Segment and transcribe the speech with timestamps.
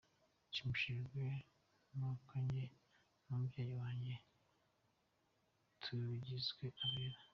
[0.49, 1.23] "Nshimishijwe
[1.95, 2.65] nuko jye
[3.25, 4.13] n'umubyeyi wanjye
[5.81, 7.19] tugizwe abere.